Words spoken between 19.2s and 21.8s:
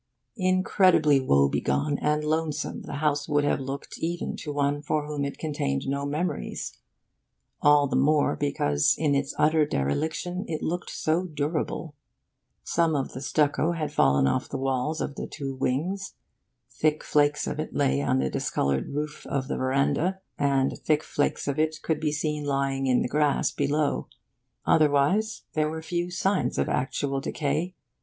of the veranda, and thick flakes of it